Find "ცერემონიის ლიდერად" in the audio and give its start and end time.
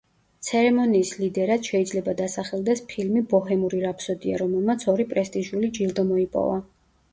0.45-1.69